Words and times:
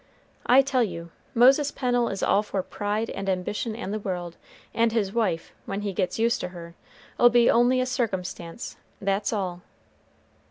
I 0.47 0.63
tell 0.63 0.81
you, 0.81 1.11
Moses 1.35 1.69
Pennel 1.69 2.09
is 2.09 2.23
all 2.23 2.41
for 2.41 2.63
pride 2.63 3.11
and 3.11 3.29
ambition 3.29 3.75
and 3.75 3.93
the 3.93 3.99
world; 3.99 4.35
and 4.73 4.91
his 4.91 5.13
wife, 5.13 5.51
when 5.67 5.81
he 5.81 5.93
gets 5.93 6.17
used 6.17 6.39
to 6.41 6.47
her, 6.47 6.73
'll 7.19 7.29
be 7.29 7.51
only 7.51 7.79
a 7.79 7.85
circumstance, 7.85 8.77
that's 8.99 9.31
all." 9.31 9.61